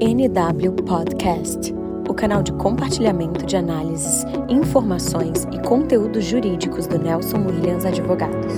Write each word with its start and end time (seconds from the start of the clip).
NW 0.00 0.72
Podcast, 0.84 1.74
o 2.08 2.14
canal 2.14 2.42
de 2.42 2.52
compartilhamento 2.52 3.46
de 3.46 3.56
análises, 3.56 4.24
informações 4.48 5.44
e 5.52 5.58
conteúdos 5.60 6.24
jurídicos 6.24 6.86
do 6.86 6.98
Nelson 6.98 7.38
Williams 7.46 7.84
Advogados. 7.84 8.52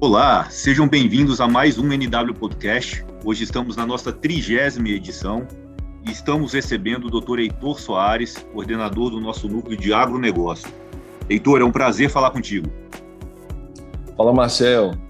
Olá, 0.00 0.48
sejam 0.50 0.88
bem-vindos 0.88 1.40
a 1.40 1.48
mais 1.48 1.78
um 1.78 1.92
NW 1.92 2.34
Podcast. 2.34 3.04
Hoje 3.24 3.44
estamos 3.44 3.76
na 3.76 3.84
nossa 3.84 4.12
trigésima 4.12 4.88
edição 4.88 5.46
e 6.06 6.10
estamos 6.12 6.52
recebendo 6.52 7.08
o 7.08 7.20
Dr. 7.20 7.40
Heitor 7.40 7.80
Soares, 7.80 8.36
coordenador 8.52 9.10
do 9.10 9.20
nosso 9.20 9.48
núcleo 9.48 9.76
de 9.76 9.92
agronegócio. 9.92 10.68
Heitor, 11.28 11.60
é 11.60 11.64
um 11.64 11.72
prazer 11.72 12.08
falar 12.08 12.30
contigo. 12.30 12.70
Fala, 14.16 14.32
Marcel. 14.32 15.05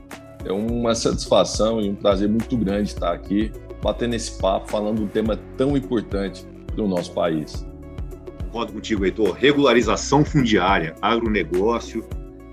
É 0.47 0.53
uma 0.53 0.95
satisfação 0.95 1.81
e 1.81 1.91
um 1.91 1.95
prazer 1.97 2.29
muito 2.29 2.57
grande 2.57 2.91
estar 2.91 3.13
aqui 3.13 3.51
batendo 3.83 4.15
esse 4.15 4.39
papo, 4.41 4.71
falando 4.71 4.99
de 4.99 5.03
um 5.03 5.09
tema 5.09 5.37
tão 5.57 5.77
importante 5.77 6.47
para 6.67 6.85
o 6.85 6.89
nosso 6.89 7.13
país. 7.13 7.67
Concordo 8.45 8.73
contigo, 8.73 9.05
Heitor. 9.05 9.33
Regularização 9.33 10.25
fundiária, 10.25 10.95
agronegócio, 11.03 12.05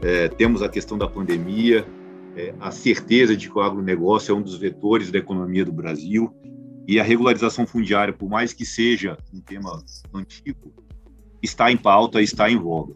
é, 0.02 0.27
temos 0.27 0.63
a 0.63 0.70
questão 0.70 0.98
da 0.98 1.08
pandemia, 1.08 1.85
é, 2.35 2.54
a 2.59 2.71
certeza 2.71 3.38
de 3.38 3.48
que 3.48 3.58
o 3.58 3.62
agronegócio 3.62 4.34
é 4.34 4.35
um 4.35 4.41
dos 4.41 4.57
vetores 4.57 5.12
da 5.12 5.20
economia 5.20 5.63
do 5.63 5.71
Brasil 5.71 6.34
e 6.88 6.99
a 6.99 7.04
regularização 7.04 7.68
fundiária, 7.68 8.12
por 8.12 8.27
mais 8.27 8.52
que 8.54 8.66
seja 8.66 9.16
um 9.32 9.40
tema 9.40 9.84
antigo, 10.13 10.73
está 11.44 11.71
em 11.71 11.77
pauta, 11.77 12.21
está 12.21 12.49
em 12.49 12.57
voga. 12.57 12.96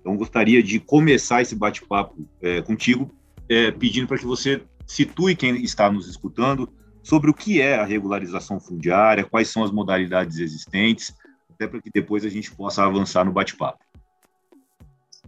Então, 0.00 0.16
gostaria 0.16 0.62
de 0.62 0.80
começar 0.80 1.42
esse 1.42 1.54
bate-papo 1.54 2.26
é, 2.40 2.62
contigo, 2.62 3.10
é, 3.50 3.72
pedindo 3.72 4.06
para 4.06 4.16
que 4.16 4.24
você 4.24 4.62
situe 4.86 5.34
quem 5.34 5.56
está 5.62 5.90
nos 5.90 6.08
escutando 6.08 6.72
sobre 7.02 7.30
o 7.30 7.34
que 7.34 7.60
é 7.60 7.74
a 7.74 7.84
regularização 7.84 8.60
fundiária, 8.60 9.24
quais 9.24 9.48
são 9.48 9.64
as 9.64 9.72
modalidades 9.72 10.38
existentes, 10.38 11.12
até 11.52 11.66
para 11.66 11.82
que 11.82 11.90
depois 11.92 12.24
a 12.24 12.28
gente 12.28 12.54
possa 12.54 12.84
avançar 12.84 13.24
no 13.24 13.32
bate-papo. 13.32 13.84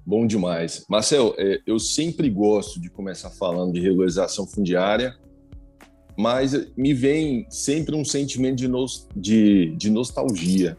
Bom 0.06 0.26
demais. 0.26 0.84
Marcel, 0.88 1.34
é, 1.36 1.60
eu 1.66 1.78
sempre 1.80 2.30
gosto 2.30 2.80
de 2.80 2.88
começar 2.88 3.30
falando 3.30 3.72
de 3.72 3.80
regularização 3.80 4.46
fundiária, 4.46 5.16
mas 6.16 6.72
me 6.76 6.94
vem 6.94 7.46
sempre 7.50 7.96
um 7.96 8.04
sentimento 8.04 8.56
de, 8.56 8.68
nos, 8.68 9.08
de, 9.16 9.74
de 9.76 9.90
nostalgia. 9.90 10.76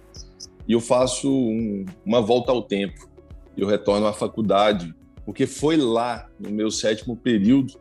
E 0.67 0.73
eu 0.73 0.80
faço 0.80 1.30
um, 1.30 1.85
uma 2.05 2.22
volta 2.22 2.52
ao 2.52 2.61
tempo. 2.61 3.09
Eu 3.57 3.67
retorno 3.67 4.07
à 4.07 4.13
faculdade, 4.13 4.94
porque 5.25 5.45
foi 5.47 5.77
lá, 5.77 6.29
no 6.39 6.49
meu 6.49 6.69
sétimo 6.69 7.16
período, 7.16 7.73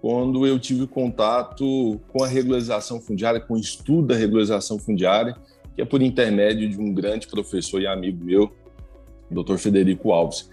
quando 0.00 0.46
eu 0.46 0.58
tive 0.58 0.86
contato 0.86 2.00
com 2.08 2.24
a 2.24 2.26
regularização 2.26 3.00
fundiária, 3.00 3.40
com 3.40 3.54
o 3.54 3.58
estudo 3.58 4.08
da 4.08 4.16
regularização 4.16 4.78
fundiária, 4.78 5.36
que 5.74 5.82
é 5.82 5.84
por 5.84 6.02
intermédio 6.02 6.68
de 6.68 6.78
um 6.78 6.92
grande 6.92 7.26
professor 7.26 7.80
e 7.80 7.86
amigo 7.86 8.24
meu, 8.24 8.50
Dr. 9.30 9.56
Federico 9.56 10.12
Alves. 10.12 10.48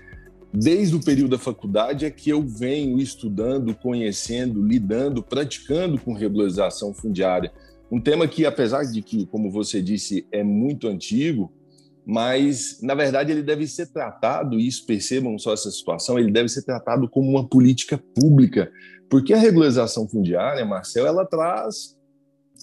Desde 0.54 0.96
o 0.96 1.04
período 1.04 1.32
da 1.32 1.38
faculdade 1.38 2.06
é 2.06 2.10
que 2.10 2.30
eu 2.30 2.42
venho 2.42 3.00
estudando, 3.00 3.76
conhecendo, 3.76 4.62
lidando, 4.64 5.22
praticando 5.22 6.00
com 6.00 6.14
regularização 6.14 6.94
fundiária. 6.94 7.52
Um 7.92 8.00
tema 8.00 8.28
que, 8.28 8.46
apesar 8.46 8.84
de 8.84 9.02
que, 9.02 9.26
como 9.26 9.52
você 9.52 9.82
disse, 9.82 10.26
é 10.32 10.44
muito 10.44 10.88
antigo, 10.88 11.52
mas, 12.08 12.80
na 12.82 12.96
verdade, 12.96 13.34
ele 13.34 13.44
deve 13.44 13.68
ser 13.68 13.88
tratado, 13.88 14.58
e 14.58 14.66
isso 14.66 14.86
percebam 14.86 15.38
só 15.38 15.54
essa 15.54 15.70
situação, 15.70 16.18
ele 16.18 16.32
deve 16.32 16.48
ser 16.48 16.64
tratado 16.64 17.10
como 17.10 17.30
uma 17.30 17.48
política 17.48 17.98
pública 18.16 18.72
porque 19.10 19.34
a 19.34 19.38
regularização 19.38 20.08
fundiária, 20.08 20.66
Marcel, 20.66 21.06
ela 21.06 21.26
traz 21.26 21.96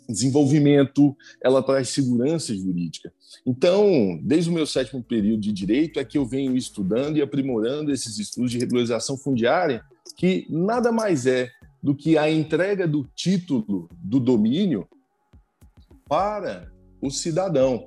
desenvolvimento, 0.09 1.17
ela 1.43 1.63
traz 1.63 1.89
segurança 1.89 2.55
jurídica. 2.55 3.13
Então, 3.47 4.19
desde 4.23 4.51
o 4.51 4.53
meu 4.53 4.67
sétimo 4.67 5.03
período 5.03 5.41
de 5.41 5.53
direito 5.53 5.99
é 5.99 6.05
que 6.05 6.19
eu 6.19 6.27
venho 6.27 6.57
estudando 6.57 7.17
e 7.17 7.23
aprimorando 7.23 7.91
esses 7.91 8.19
estudos 8.19 8.51
de 8.51 8.59
regularização 8.59 9.17
fundiária, 9.17 9.83
que 10.17 10.47
nada 10.51 10.93
mais 10.93 11.27
é 11.27 11.49
do 11.83 11.95
que 11.95 12.19
a 12.19 12.31
entrega 12.31 12.87
do 12.87 13.09
título 13.15 13.89
do 13.97 14.21
domínio 14.21 14.87
para 16.07 16.71
o 17.01 17.11
cidadão. 17.11 17.87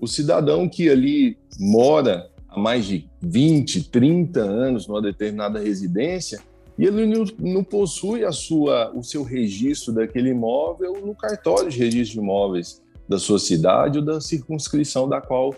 O 0.00 0.06
cidadão 0.06 0.68
que 0.68 0.88
ali 0.88 1.38
mora 1.58 2.30
há 2.48 2.58
mais 2.58 2.86
de 2.86 3.08
20, 3.20 3.90
30 3.90 4.40
anos 4.40 4.86
numa 4.86 5.02
determinada 5.02 5.58
residência, 5.58 6.40
e 6.78 6.84
ele 6.84 7.06
não, 7.38 7.64
possui 7.64 8.24
a 8.24 8.32
sua, 8.32 8.92
o 8.94 9.02
seu 9.02 9.22
registro 9.22 9.94
daquele 9.94 10.30
imóvel 10.30 11.00
no 11.04 11.14
cartório 11.14 11.70
de 11.70 11.78
registro 11.78 12.20
de 12.20 12.24
imóveis 12.24 12.82
da 13.08 13.18
sua 13.18 13.38
cidade 13.38 13.98
ou 13.98 14.04
da 14.04 14.20
circunscrição 14.20 15.08
da 15.08 15.20
qual 15.20 15.54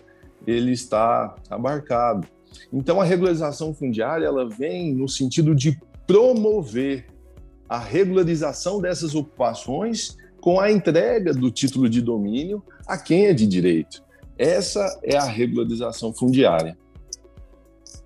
ele 0.47 0.73
está 0.73 1.35
abarcado. 1.51 2.27
Então, 2.73 3.01
a 3.01 3.05
regularização 3.05 3.75
fundiária 3.75 4.27
ela 4.27 4.49
vem 4.49 4.95
no 4.95 5.09
sentido 5.09 5.55
de 5.55 5.79
promover 6.07 7.07
a 7.69 7.79
regularização 7.79 8.81
dessas 8.81 9.15
ocupações 9.15 10.17
com 10.41 10.61
a 10.61 10.71
entrega 10.71 11.35
do 11.35 11.51
título 11.51 11.89
de 11.89 12.01
domínio 12.01 12.63
a 12.87 12.97
quem 12.97 13.27
é 13.27 13.35
de 13.35 13.47
direito. 13.47 14.03
Essa 14.39 15.01
é 15.03 15.17
a 15.17 15.25
regularização 15.25 16.15
fundiária. 16.15 16.79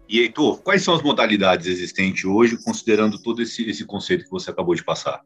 E, 0.09 0.21
Heitor, 0.21 0.63
quais 0.63 0.83
são 0.83 0.95
as 0.95 1.03
modalidades 1.03 1.67
existentes 1.67 2.25
hoje, 2.25 2.63
considerando 2.63 3.21
todo 3.23 3.43
esse, 3.43 3.69
esse 3.69 3.85
conceito 3.85 4.25
que 4.25 4.31
você 4.31 4.51
acabou 4.51 4.75
de 4.75 4.85
passar? 4.85 5.23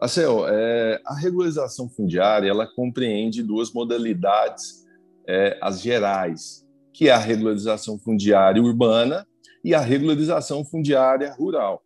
Marcel, 0.00 0.48
é, 0.48 1.00
a 1.06 1.14
regularização 1.14 1.88
fundiária 1.88 2.48
ela 2.48 2.66
compreende 2.66 3.42
duas 3.42 3.72
modalidades, 3.72 4.84
é, 5.28 5.56
as 5.62 5.80
gerais, 5.80 6.66
que 6.92 7.08
é 7.08 7.12
a 7.12 7.18
regularização 7.18 7.98
fundiária 7.98 8.60
urbana 8.60 9.24
e 9.64 9.74
a 9.74 9.80
regularização 9.80 10.64
fundiária 10.64 11.32
rural. 11.32 11.84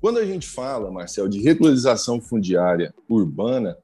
Quando 0.00 0.18
a 0.18 0.26
gente 0.26 0.48
fala, 0.48 0.90
Marcel, 0.90 1.28
de 1.28 1.40
regularização 1.40 2.20
fundiária 2.20 2.92
urbana, 3.08 3.76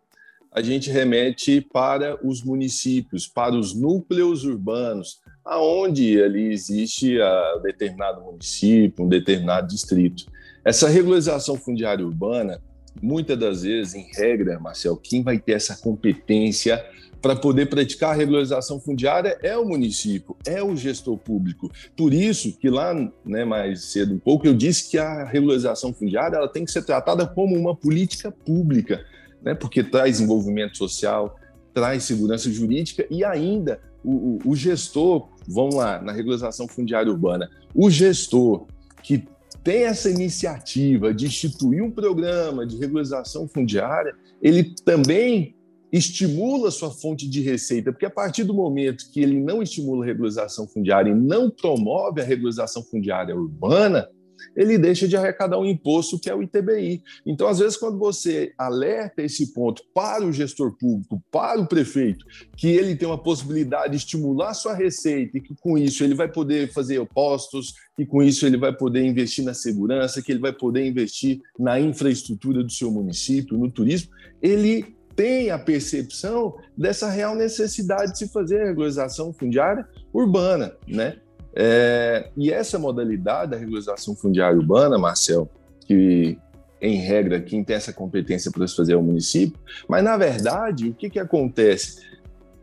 a 0.55 0.63
gente 0.63 0.89
remete 0.89 1.61
para 1.61 2.17
os 2.25 2.45
municípios, 2.45 3.27
para 3.27 3.57
os 3.57 3.75
núcleos 3.75 4.45
urbanos, 4.45 5.19
aonde 5.45 6.23
ali 6.23 6.53
existe 6.53 7.21
a 7.21 7.61
determinado 7.61 8.23
município, 8.23 9.05
um 9.05 9.09
determinado 9.09 9.67
distrito. 9.67 10.27
Essa 10.65 10.89
regularização 10.89 11.57
fundiária 11.57 12.07
urbana, 12.07 12.63
muitas 13.03 13.37
das 13.37 13.63
vezes, 13.63 13.95
em 13.95 14.07
regra, 14.15 14.61
Marcel, 14.61 14.97
quem 14.97 15.25
vai 15.25 15.41
ter 15.41 15.53
essa 15.53 15.77
competência 15.77 16.83
para 17.21 17.35
poder 17.35 17.71
praticar 17.71 18.11
a 18.11 18.15
regularização 18.15 18.79
fundiária 18.79 19.37
é 19.43 19.57
o 19.57 19.65
município, 19.65 20.37
é 20.47 20.63
o 20.63 20.77
gestor 20.77 21.17
público. 21.17 21.69
Por 21.97 22.15
isso 22.15 22.57
que 22.59 22.69
lá, 22.69 22.95
né, 23.25 23.45
mais 23.45 23.87
cedo 23.87 24.15
um 24.15 24.19
pouco, 24.19 24.47
eu 24.47 24.55
disse 24.55 24.91
que 24.91 24.99
a 24.99 25.25
regularização 25.25 25.93
fundiária 25.93 26.37
ela 26.37 26.49
tem 26.49 26.65
que 26.65 26.71
ser 26.71 26.85
tratada 26.85 27.27
como 27.27 27.57
uma 27.57 27.75
política 27.75 28.31
pública, 28.31 29.05
né, 29.45 29.55
porque 29.55 29.85
traz 29.85 30.21
envolvimento 30.21 30.77
social, 30.77 31.37
traz 31.73 32.05
segurança 32.05 32.51
jurídica 32.51 33.07
e 33.11 33.25
ainda 33.25 33.81
o, 34.03 34.39
o, 34.45 34.51
o 34.51 34.57
gestor 34.57 35.29
vamos 35.47 35.75
lá, 35.75 36.01
na 36.01 36.13
regularização 36.13 36.67
fundiária 36.67 37.11
urbana, 37.11 37.49
o 37.75 37.91
gestor 37.91 38.67
que 39.03 39.25
tem 39.63 39.85
essa 39.85 40.11
iniciativa 40.11 41.13
de 41.13 41.27
instituir 41.27 41.83
um 41.83 41.91
programa 41.91 42.67
de 42.67 42.77
regularização 42.77 43.49
fundiária, 43.49 44.15
ele 44.43 44.75
também 44.85 45.55
estimula 45.91 46.71
sua 46.71 46.91
fonte 46.91 47.29
de 47.29 47.41
receita, 47.41 47.93
porque 47.93 48.05
a 48.05 48.11
partir 48.11 48.45
do 48.45 48.53
momento 48.53 49.11
que 49.13 49.21
ele 49.21 49.41
não 49.41 49.63
estimula 49.63 50.05
a 50.05 50.07
regularização 50.07 50.67
fundiária 50.67 51.11
e 51.11 51.15
não 51.15 51.49
promove 51.49 52.21
a 52.21 52.25
regularização 52.25 52.83
fundiária 52.83 53.35
urbana, 53.35 54.09
ele 54.57 54.79
deixa 54.79 55.09
de 55.09 55.17
arrecadar 55.17 55.59
um 55.59 55.65
imposto 55.65 56.19
que 56.19 56.31
é 56.31 56.35
o 56.35 56.43
ITBI. 56.43 57.03
Então, 57.27 57.49
às 57.49 57.59
vezes, 57.59 57.77
quando 57.77 57.99
você 57.99 58.53
alerta 58.59 59.23
esse 59.23 59.53
ponto 59.53 59.83
para 59.95 60.25
o 60.25 60.33
gestor 60.33 60.77
público, 60.77 61.23
para 61.31 61.61
o 61.61 61.67
prefeito, 61.67 62.25
que 62.57 62.69
ele 62.69 62.97
tem 62.97 63.09
uma 63.09 63.23
possibilidade 63.23 63.91
de 63.91 63.97
estimular 63.97 64.55
sua 64.55 64.75
receita 64.75 65.39
e 65.39 65.41
que 65.41 65.55
com 65.61 65.77
isso 65.77 66.05
ele 66.05 66.15
vai 66.15 66.31
poder 66.31 66.73
fazer 66.73 67.05
postos, 67.07 67.75
que 67.97 68.07
com 68.07 68.23
isso 68.23 68.47
ele 68.47 68.57
vai 68.57 68.75
poder 68.75 69.05
investir 69.05 69.45
na 69.45 69.55
segurança, 69.55 70.23
que 70.23 70.33
ele 70.33 70.41
vai 70.41 70.53
poder 70.53 70.87
investir 70.87 71.41
na 71.59 71.81
infraestrutura 71.81 72.63
do 72.63 72.71
seu 72.71 72.91
município, 72.91 73.59
no 73.59 73.71
turismo, 73.71 74.11
ele 74.43 74.95
tem 75.15 75.51
a 75.51 75.59
percepção 75.59 76.57
dessa 76.77 77.09
real 77.09 77.37
necessidade 77.37 78.13
de 78.13 78.19
se 78.19 78.29
fazer 78.29 78.63
a 78.63 78.67
regularização 78.67 79.33
fundiária 79.33 79.87
urbana, 80.13 80.77
né? 80.87 81.19
É, 81.57 82.31
e 82.37 82.51
essa 82.51 82.79
modalidade 82.79 83.53
da 83.53 83.57
regularização 83.57 84.15
fundiária 84.15 84.59
urbana, 84.59 84.99
Marcel, 84.99 85.49
que 85.87 86.39
em 86.81 86.97
regra 86.97 87.41
quem 87.41 87.63
tem 87.63 87.77
essa 87.77 87.93
competência 87.93 88.51
para 88.51 88.67
se 88.67 88.77
fazer 88.77 88.95
é 88.95 88.97
o 88.97 89.03
município, 89.03 89.59
mas 89.89 90.03
na 90.03 90.17
verdade 90.17 90.89
o 90.89 90.95
que, 90.95 91.09
que 91.09 91.19
acontece? 91.19 92.15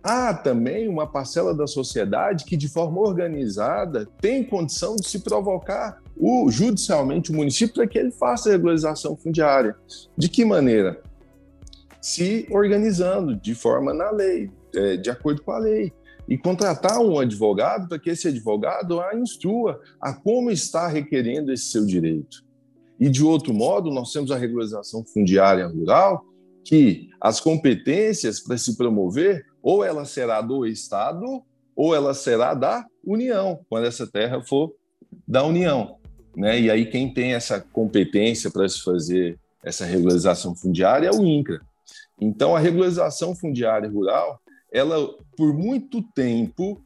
Há 0.03 0.33
também 0.33 0.87
uma 0.87 1.05
parcela 1.05 1.53
da 1.53 1.67
sociedade 1.67 2.43
que, 2.45 2.57
de 2.57 2.67
forma 2.67 2.99
organizada, 2.99 4.07
tem 4.19 4.43
condição 4.43 4.95
de 4.95 5.07
se 5.07 5.19
provocar 5.19 5.99
o, 6.17 6.49
judicialmente 6.49 7.31
o 7.31 7.35
município 7.35 7.75
para 7.75 7.87
que 7.87 7.99
ele 7.99 8.11
faça 8.11 8.49
a 8.49 8.51
regularização 8.53 9.15
fundiária. 9.15 9.75
De 10.17 10.27
que 10.27 10.43
maneira? 10.43 10.99
se 12.01 12.47
organizando 12.49 13.35
de 13.35 13.53
forma 13.53 13.93
na 13.93 14.09
lei, 14.09 14.49
é, 14.75 14.97
de 14.97 15.09
acordo 15.09 15.43
com 15.43 15.51
a 15.51 15.59
lei. 15.59 15.93
E 16.31 16.37
contratar 16.37 16.97
um 17.01 17.19
advogado 17.19 17.89
para 17.89 17.99
que 17.99 18.09
esse 18.09 18.29
advogado 18.29 19.01
a 19.01 19.13
instrua 19.13 19.81
a 19.99 20.13
como 20.13 20.49
está 20.49 20.87
requerendo 20.87 21.51
esse 21.51 21.65
seu 21.65 21.85
direito. 21.85 22.41
E, 22.97 23.09
de 23.09 23.21
outro 23.21 23.53
modo, 23.53 23.91
nós 23.91 24.13
temos 24.13 24.31
a 24.31 24.37
regularização 24.37 25.03
fundiária 25.03 25.67
rural, 25.67 26.23
que 26.63 27.09
as 27.19 27.41
competências 27.41 28.39
para 28.39 28.57
se 28.57 28.77
promover, 28.77 29.45
ou 29.61 29.83
ela 29.83 30.05
será 30.05 30.39
do 30.39 30.65
Estado, 30.65 31.43
ou 31.75 31.93
ela 31.93 32.13
será 32.13 32.53
da 32.53 32.85
União, 33.03 33.59
quando 33.67 33.87
essa 33.87 34.07
terra 34.07 34.41
for 34.41 34.73
da 35.27 35.43
União. 35.43 35.97
Né? 36.33 36.61
E 36.61 36.71
aí, 36.71 36.85
quem 36.85 37.13
tem 37.13 37.33
essa 37.33 37.59
competência 37.59 38.49
para 38.49 38.69
se 38.69 38.81
fazer 38.81 39.37
essa 39.61 39.83
regularização 39.83 40.55
fundiária 40.55 41.09
é 41.09 41.11
o 41.11 41.25
INCRA. 41.25 41.59
Então, 42.21 42.55
a 42.55 42.59
regularização 42.59 43.35
fundiária 43.35 43.89
rural, 43.89 44.39
ela, 44.71 45.07
por 45.35 45.53
muito 45.53 46.01
tempo, 46.01 46.81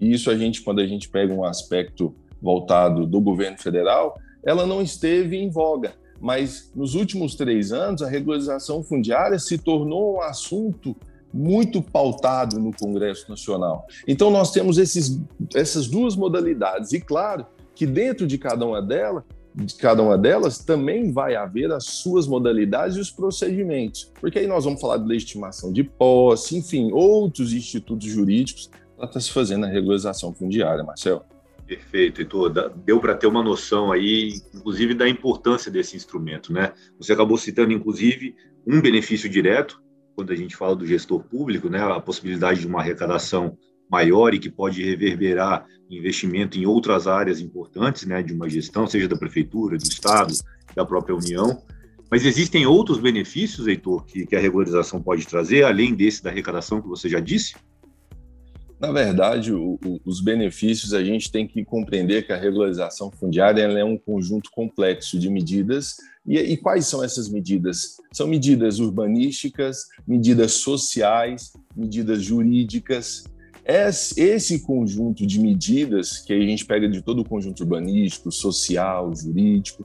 e 0.00 0.12
isso 0.12 0.30
a 0.30 0.36
gente, 0.36 0.62
quando 0.62 0.80
a 0.80 0.86
gente 0.86 1.08
pega 1.08 1.32
um 1.32 1.44
aspecto 1.44 2.14
voltado 2.40 3.06
do 3.06 3.20
governo 3.20 3.58
federal, 3.58 4.16
ela 4.44 4.66
não 4.66 4.80
esteve 4.80 5.36
em 5.36 5.50
voga. 5.50 5.94
Mas 6.20 6.70
nos 6.74 6.94
últimos 6.94 7.34
três 7.34 7.72
anos, 7.72 8.02
a 8.02 8.08
regularização 8.08 8.82
fundiária 8.82 9.38
se 9.38 9.58
tornou 9.58 10.16
um 10.16 10.22
assunto 10.22 10.96
muito 11.32 11.82
pautado 11.82 12.58
no 12.58 12.70
Congresso 12.74 13.28
Nacional. 13.28 13.86
Então, 14.06 14.30
nós 14.30 14.50
temos 14.52 14.78
esses, 14.78 15.20
essas 15.54 15.86
duas 15.86 16.16
modalidades. 16.16 16.92
E, 16.92 17.00
claro, 17.00 17.44
que 17.74 17.86
dentro 17.86 18.26
de 18.26 18.38
cada 18.38 18.64
uma 18.64 18.80
delas 18.80 19.24
de 19.56 19.74
cada 19.76 20.02
uma 20.02 20.18
delas, 20.18 20.58
também 20.58 21.10
vai 21.10 21.34
haver 21.34 21.72
as 21.72 21.84
suas 21.84 22.26
modalidades 22.26 22.96
e 22.96 23.00
os 23.00 23.10
procedimentos. 23.10 24.12
Porque 24.20 24.38
aí 24.38 24.46
nós 24.46 24.64
vamos 24.64 24.80
falar 24.80 24.98
de 24.98 25.08
legitimação 25.08 25.72
de 25.72 25.82
posse, 25.82 26.56
enfim, 26.56 26.90
outros 26.92 27.54
institutos 27.54 28.06
jurídicos 28.06 28.68
para 28.96 29.06
estar 29.06 29.14
tá 29.14 29.20
se 29.20 29.32
fazendo 29.32 29.64
a 29.64 29.68
regularização 29.68 30.34
fundiária, 30.34 30.84
Marcelo. 30.84 31.22
Perfeito, 31.66 32.20
Heitor. 32.20 32.52
Deu 32.84 33.00
para 33.00 33.14
ter 33.14 33.26
uma 33.26 33.42
noção 33.42 33.90
aí, 33.90 34.40
inclusive, 34.54 34.94
da 34.94 35.08
importância 35.08 35.70
desse 35.70 35.96
instrumento, 35.96 36.52
né? 36.52 36.72
Você 36.98 37.12
acabou 37.12 37.36
citando, 37.36 37.72
inclusive, 37.72 38.36
um 38.66 38.80
benefício 38.80 39.28
direto, 39.28 39.82
quando 40.14 40.32
a 40.32 40.36
gente 40.36 40.54
fala 40.54 40.76
do 40.76 40.86
gestor 40.86 41.24
público, 41.24 41.68
né? 41.68 41.80
A 41.80 42.00
possibilidade 42.00 42.60
de 42.60 42.66
uma 42.66 42.80
arrecadação 42.80 43.56
maior 43.90 44.34
e 44.34 44.38
que 44.38 44.50
pode 44.50 44.82
reverberar 44.82 45.66
investimento 45.90 46.58
em 46.58 46.66
outras 46.66 47.06
áreas 47.06 47.40
importantes, 47.40 48.04
né, 48.06 48.22
de 48.22 48.32
uma 48.32 48.48
gestão, 48.48 48.86
seja 48.86 49.08
da 49.08 49.16
prefeitura, 49.16 49.78
do 49.78 49.84
estado, 49.84 50.34
da 50.74 50.84
própria 50.84 51.14
União. 51.14 51.62
Mas 52.10 52.24
existem 52.24 52.66
outros 52.66 52.98
benefícios, 52.98 53.66
Heitor, 53.66 54.04
que, 54.04 54.26
que 54.26 54.36
a 54.36 54.40
regularização 54.40 55.02
pode 55.02 55.26
trazer, 55.26 55.64
além 55.64 55.94
desse 55.94 56.22
da 56.22 56.30
arrecadação 56.30 56.80
que 56.80 56.88
você 56.88 57.08
já 57.08 57.20
disse? 57.20 57.54
Na 58.78 58.92
verdade, 58.92 59.52
o, 59.52 59.78
o, 59.84 60.00
os 60.04 60.20
benefícios 60.20 60.92
a 60.92 61.02
gente 61.02 61.32
tem 61.32 61.48
que 61.48 61.64
compreender 61.64 62.26
que 62.26 62.32
a 62.32 62.36
regularização 62.36 63.10
fundiária 63.10 63.62
é 63.62 63.84
um 63.84 63.96
conjunto 63.96 64.50
complexo 64.50 65.18
de 65.18 65.30
medidas. 65.30 65.96
E, 66.26 66.38
e, 66.38 66.56
quais 66.58 66.86
são 66.86 67.02
essas 67.02 67.28
medidas? 67.28 67.96
São 68.12 68.26
medidas 68.26 68.78
urbanísticas, 68.78 69.86
medidas 70.06 70.52
sociais, 70.54 71.52
medidas 71.74 72.22
jurídicas, 72.22 73.24
esse 73.68 74.60
conjunto 74.60 75.26
de 75.26 75.40
medidas 75.40 76.18
que 76.18 76.32
a 76.32 76.40
gente 76.40 76.64
pega 76.64 76.88
de 76.88 77.02
todo 77.02 77.20
o 77.20 77.28
conjunto 77.28 77.60
urbanístico, 77.60 78.30
social, 78.30 79.12
jurídico, 79.14 79.84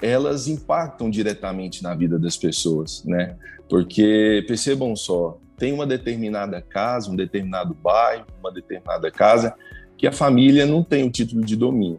elas 0.00 0.46
impactam 0.46 1.10
diretamente 1.10 1.82
na 1.82 1.94
vida 1.94 2.18
das 2.18 2.36
pessoas, 2.36 3.02
né? 3.04 3.36
Porque 3.68 4.44
percebam 4.46 4.94
só, 4.94 5.38
tem 5.56 5.72
uma 5.72 5.86
determinada 5.86 6.60
casa, 6.60 7.10
um 7.10 7.16
determinado 7.16 7.74
bairro, 7.74 8.26
uma 8.40 8.52
determinada 8.52 9.10
casa 9.10 9.54
que 9.96 10.06
a 10.06 10.12
família 10.12 10.66
não 10.66 10.84
tem 10.84 11.04
o 11.04 11.10
título 11.10 11.44
de 11.44 11.56
domínio. 11.56 11.98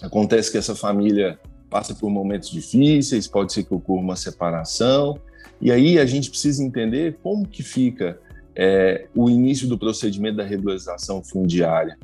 Acontece 0.00 0.50
que 0.50 0.58
essa 0.58 0.74
família 0.74 1.38
passa 1.68 1.94
por 1.94 2.10
momentos 2.10 2.50
difíceis, 2.50 3.28
pode 3.28 3.52
ser 3.52 3.64
que 3.64 3.74
ocorra 3.74 4.00
uma 4.00 4.16
separação, 4.16 5.18
e 5.60 5.70
aí 5.70 5.98
a 5.98 6.04
gente 6.04 6.30
precisa 6.30 6.64
entender 6.64 7.18
como 7.22 7.46
que 7.46 7.62
fica 7.62 8.18
é, 8.56 9.06
o 9.14 9.28
início 9.30 9.68
do 9.68 9.78
procedimento 9.78 10.36
da 10.36 10.44
regularização 10.44 11.22
fundiária. 11.22 11.98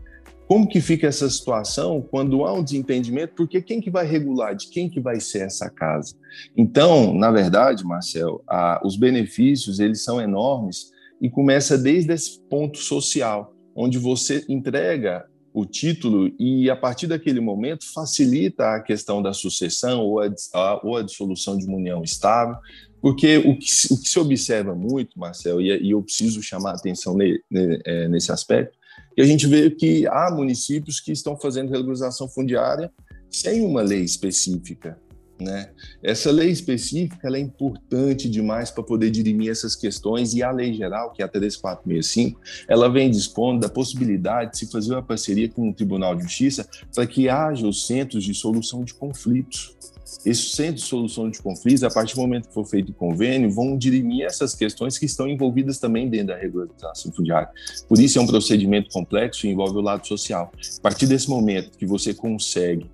Como 0.47 0.67
que 0.67 0.81
fica 0.81 1.07
essa 1.07 1.29
situação 1.29 2.01
quando 2.01 2.45
há 2.47 2.53
um 2.55 2.63
desentendimento? 2.63 3.35
Porque 3.37 3.61
quem 3.61 3.83
que 3.83 3.91
vai 3.91 4.07
regular? 4.07 4.57
De 4.57 4.69
quem 4.69 4.89
que 4.89 4.99
vai 4.99 5.21
ser 5.21 5.41
essa 5.41 5.69
casa? 5.69 6.15
Então, 6.57 7.13
na 7.13 7.31
verdade, 7.31 7.85
Marcel, 7.85 8.43
a, 8.49 8.81
os 8.83 8.97
benefícios 8.97 9.79
eles 9.79 10.03
são 10.03 10.19
enormes 10.21 10.91
e 11.21 11.29
começa 11.29 11.77
desde 11.77 12.15
esse 12.15 12.41
ponto 12.49 12.79
social, 12.79 13.55
onde 13.77 13.99
você 13.99 14.43
entrega 14.49 15.27
o 15.59 15.67
título 15.67 16.33
e 16.39 16.71
a 16.71 16.77
partir 16.77 17.09
daquele 17.09 17.41
momento 17.41 17.85
facilita 17.93 18.77
a 18.77 18.81
questão 18.81 19.21
da 19.21 19.33
sucessão 19.33 20.03
ou 20.03 20.21
a, 20.21 20.29
a, 20.55 20.81
ou 20.87 20.97
a 20.97 21.03
dissolução 21.03 21.59
de 21.59 21.67
uma 21.67 21.77
união 21.77 22.03
estável, 22.05 22.57
porque 23.01 23.39
o 23.39 23.59
que, 23.59 23.67
o 23.91 24.01
que 24.01 24.09
se 24.09 24.19
observa 24.21 24.73
muito, 24.73 25.19
Marcel, 25.19 25.61
e, 25.61 25.67
e 25.83 25.91
eu 25.91 26.01
preciso 26.01 26.41
chamar 26.41 26.71
a 26.71 26.75
atenção 26.75 27.17
ne, 27.17 27.41
ne, 27.51 27.81
é, 27.85 28.09
nesse 28.09 28.31
aspecto, 28.31 28.79
que 29.17 29.21
a 29.21 29.25
gente 29.25 29.49
vê 29.49 29.69
que 29.69 30.07
há 30.07 30.31
municípios 30.31 31.01
que 31.01 31.11
estão 31.11 31.37
fazendo 31.37 31.71
regularização 31.71 32.29
fundiária 32.29 32.93
sem 33.29 33.61
uma 33.61 33.83
lei 33.83 34.03
específica. 34.03 34.97
Né? 35.41 35.71
Essa 36.03 36.33
lei 36.33 36.51
específica 36.51 37.29
é 37.29 37.39
importante 37.39 38.29
demais 38.29 38.71
para 38.71 38.83
poder 38.83 39.11
dirimir 39.11 39.51
essas 39.51 39.77
questões 39.77 40.35
e 40.35 40.43
a 40.43 40.51
lei 40.51 40.75
geral, 40.75 41.13
que 41.13 41.23
é 41.23 41.25
a 41.25 41.29
3465, 41.29 42.41
ela 42.67 42.89
vem 42.89 43.11
dispondo 43.11 43.61
da 43.61 43.69
possibilidade 43.69 44.53
de 44.53 44.59
se 44.59 44.67
fazer 44.71 44.93
uma 44.93 45.03
parceria 45.03 45.49
com 45.49 45.69
o 45.69 45.73
Tribunal 45.73 46.17
de 46.17 46.25
Justiça 46.25 46.69
para 46.93 47.07
que 47.07 47.29
haja 47.29 47.67
os 47.67 47.87
centros 47.87 48.25
de 48.25 48.35
solução 48.35 48.83
de 48.83 48.95
conflitos. 48.95 49.77
Esses 50.25 50.53
centros 50.53 50.83
de 50.83 50.89
solução 50.89 51.31
de 51.31 51.41
conflitos, 51.41 51.85
a 51.85 51.91
partir 51.91 52.15
do 52.15 52.23
momento 52.23 52.49
que 52.49 52.55
for 52.55 52.65
feito 52.65 52.91
o 52.91 52.95
convênio, 52.95 53.51
vão 53.51 53.77
dirimir 53.77 54.25
essas 54.25 54.55
questões 54.55 54.99
que 54.99 55.05
estão 55.05 55.29
envolvidas 55.29 55.79
também 55.79 56.09
dentro 56.09 56.29
da 56.29 56.37
regularização 56.37 57.13
fundiária. 57.13 57.49
Por 57.87 58.01
isso 58.01 58.19
é 58.19 58.23
um 58.23 58.27
procedimento 58.27 58.91
complexo 58.91 59.47
e 59.47 59.51
envolve 59.51 59.77
o 59.77 59.81
lado 59.81 60.07
social. 60.07 60.51
A 60.79 60.81
partir 60.81 61.07
desse 61.07 61.29
momento 61.29 61.77
que 61.77 61.87
você 61.87 62.15
consegue 62.15 62.91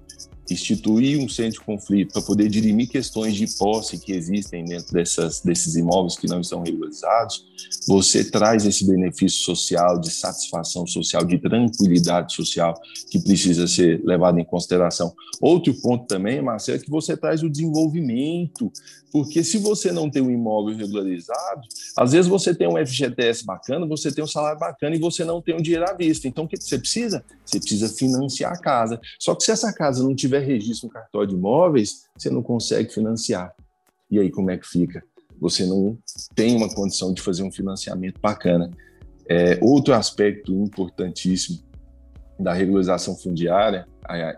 instituir 0.50 1.18
um 1.18 1.28
centro 1.28 1.60
de 1.60 1.60
conflito 1.60 2.12
para 2.12 2.22
poder 2.22 2.48
dirimir 2.48 2.88
questões 2.88 3.34
de 3.34 3.46
posse 3.56 3.98
que 3.98 4.12
existem 4.12 4.64
dentro 4.64 4.92
dessas, 4.92 5.40
desses 5.40 5.74
imóveis 5.74 6.16
que 6.16 6.26
não 6.26 6.40
estão 6.40 6.62
regularizados, 6.62 7.46
você 7.86 8.24
traz 8.24 8.66
esse 8.66 8.86
benefício 8.86 9.40
social, 9.40 9.98
de 9.98 10.10
satisfação 10.10 10.86
social, 10.86 11.24
de 11.24 11.38
tranquilidade 11.38 12.34
social 12.34 12.74
que 13.10 13.18
precisa 13.18 13.66
ser 13.66 14.02
levado 14.04 14.38
em 14.38 14.44
consideração. 14.44 15.14
Outro 15.40 15.74
ponto 15.74 16.06
também, 16.06 16.42
Marcelo, 16.42 16.78
é 16.78 16.80
que 16.82 16.90
você 16.90 17.16
traz 17.16 17.42
o 17.42 17.50
desenvolvimento, 17.50 18.70
porque 19.14 19.44
se 19.44 19.58
você 19.58 19.92
não 19.92 20.10
tem 20.10 20.20
um 20.20 20.28
imóvel 20.28 20.76
regularizado, 20.76 21.60
às 21.96 22.10
vezes 22.10 22.26
você 22.26 22.52
tem 22.52 22.66
um 22.66 22.84
FGTS 22.84 23.44
bacana, 23.44 23.86
você 23.86 24.10
tem 24.10 24.24
um 24.24 24.26
salário 24.26 24.58
bacana 24.58 24.96
e 24.96 24.98
você 24.98 25.24
não 25.24 25.40
tem 25.40 25.54
um 25.54 25.62
dinheiro 25.62 25.88
à 25.88 25.92
vista. 25.92 26.26
Então, 26.26 26.42
o 26.42 26.48
que 26.48 26.60
você 26.60 26.76
precisa? 26.76 27.24
Você 27.46 27.60
precisa 27.60 27.88
financiar 27.88 28.52
a 28.52 28.58
casa. 28.58 29.00
Só 29.20 29.36
que 29.36 29.44
se 29.44 29.52
essa 29.52 29.72
casa 29.72 30.02
não 30.02 30.16
tiver 30.16 30.40
registro 30.40 30.88
no 30.88 30.92
cartório 30.92 31.28
de 31.28 31.34
imóveis, 31.36 32.08
você 32.18 32.28
não 32.28 32.42
consegue 32.42 32.92
financiar. 32.92 33.54
E 34.10 34.18
aí, 34.18 34.32
como 34.32 34.50
é 34.50 34.58
que 34.58 34.66
fica? 34.66 35.00
Você 35.40 35.64
não 35.64 35.96
tem 36.34 36.56
uma 36.56 36.74
condição 36.74 37.14
de 37.14 37.22
fazer 37.22 37.44
um 37.44 37.52
financiamento 37.52 38.20
bacana. 38.20 38.68
É, 39.28 39.60
outro 39.62 39.94
aspecto 39.94 40.52
importantíssimo 40.52 41.60
da 42.36 42.52
regularização 42.52 43.14
fundiária, 43.14 43.86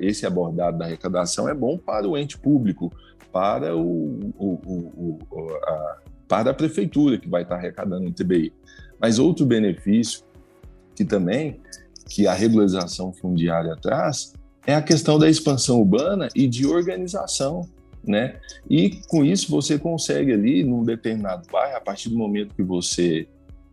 esse 0.00 0.26
abordado 0.26 0.76
da 0.76 0.84
arrecadação 0.84 1.48
é 1.48 1.54
bom 1.54 1.78
para 1.78 2.06
o 2.06 2.16
ente 2.16 2.36
público, 2.36 2.92
para, 3.36 3.76
o, 3.76 4.32
o, 4.38 5.18
o 5.30 5.58
a, 5.62 5.98
para 6.26 6.52
a 6.52 6.54
prefeitura 6.54 7.18
que 7.18 7.28
vai 7.28 7.42
estar 7.42 7.56
arrecadando 7.56 8.08
o 8.08 8.10
TBI. 8.10 8.50
Mas 8.98 9.18
outro 9.18 9.44
benefício 9.44 10.24
que 10.94 11.04
também 11.04 11.60
que 12.08 12.26
a 12.26 12.32
regularização 12.32 13.12
fundiária 13.12 13.76
traz 13.76 14.32
é 14.66 14.74
a 14.74 14.80
questão 14.80 15.18
da 15.18 15.28
expansão 15.28 15.80
urbana 15.80 16.28
e 16.34 16.48
de 16.48 16.66
organização, 16.66 17.68
né? 18.02 18.40
E 18.70 19.02
com 19.06 19.22
isso 19.22 19.50
você 19.50 19.78
consegue 19.78 20.32
ali 20.32 20.64
num 20.64 20.82
determinado 20.82 21.46
bairro, 21.52 21.76
a 21.76 21.80
partir 21.80 22.08
do 22.08 22.16
momento 22.16 22.54
que 22.54 22.62
você 22.62 23.28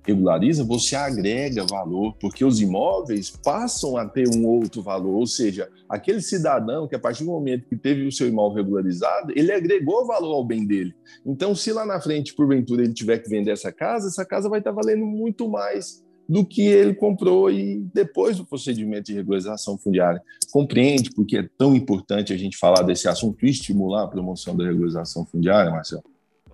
regulariza, 0.06 0.64
você 0.64 0.96
agrega 0.96 1.66
valor, 1.66 2.16
porque 2.20 2.44
os 2.44 2.62
imóveis 2.62 3.32
passam 3.32 3.98
a 3.98 4.06
ter 4.06 4.28
um 4.28 4.46
outro 4.46 4.82
valor, 4.82 5.16
ou 5.16 5.26
seja, 5.26 5.70
aquele 5.88 6.22
cidadão 6.22 6.88
que 6.88 6.96
a 6.96 7.00
partir 7.00 7.24
do 7.24 7.32
momento 7.32 7.68
que 7.68 7.76
teve 7.76 8.06
o 8.06 8.12
seu 8.12 8.28
imóvel 8.28 8.64
regularizado, 8.64 9.32
ele 9.36 9.52
agregou 9.52 10.06
valor 10.06 10.34
ao 10.34 10.46
bem 10.46 10.66
dele. 10.66 10.94
Então, 11.26 11.56
se 11.56 11.72
lá 11.72 11.86
na 11.86 12.02
frente, 12.02 12.34
porventura, 12.34 12.84
ele 12.84 12.94
tiver 12.94 13.20
que 13.20 13.30
vender 13.30 13.52
essa 13.52 13.72
casa, 13.72 14.08
essa 14.08 14.26
casa 14.26 14.50
vai 14.50 14.60
estar 14.60 14.72
valendo 14.72 15.06
muito 15.06 15.48
mais 15.48 16.04
do 16.28 16.46
que 16.46 16.62
ele 16.62 16.94
comprou 16.94 17.52
e 17.52 17.86
depois 17.94 18.38
do 18.38 18.46
procedimento 18.46 19.08
de 19.08 19.14
regularização 19.14 19.78
fundiária. 19.78 20.22
Compreende 20.52 21.12
porque 21.12 21.38
é 21.38 21.50
tão 21.58 21.76
importante 21.76 22.32
a 22.32 22.38
gente 22.38 22.58
falar 22.58 22.84
desse 22.84 23.08
assunto 23.08 23.46
e 23.46 23.50
estimular 23.50 24.04
a 24.04 24.08
promoção 24.08 24.56
da 24.56 24.64
regularização 24.64 25.26
fundiária, 25.26 25.72
Marcelo? 25.72 26.04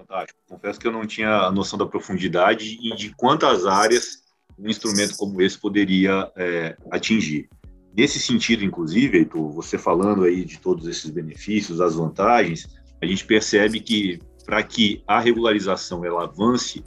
Fantástico. 0.10 0.40
Confesso 0.50 0.80
que 0.80 0.88
eu 0.88 0.92
não 0.92 1.06
tinha 1.06 1.30
a 1.30 1.52
noção 1.52 1.78
da 1.78 1.86
profundidade 1.86 2.80
e 2.82 2.96
de 2.96 3.14
quantas 3.16 3.68
áreas 3.68 4.24
um 4.58 4.68
instrumento 4.68 5.16
como 5.16 5.40
esse 5.42 5.58
poderia 5.58 6.30
é, 6.36 6.76
atingir. 6.92 7.48
Nesse 7.96 8.20
sentido, 8.20 8.66
inclusive, 8.66 9.20
Heitor, 9.20 9.52
você 9.52 9.78
falando 9.78 10.24
aí 10.24 10.44
de 10.44 10.60
todos 10.60 10.88
esses 10.88 11.10
benefícios, 11.12 11.80
as 11.80 11.96
vantagens, 11.96 12.68
a 13.02 13.06
gente 13.06 13.24
percebe 13.24 13.80
que 13.80 14.20
para 14.46 14.62
que 14.64 15.04
a 15.08 15.20
regularização 15.20 16.04
ela 16.04 16.24
avance, 16.24 16.84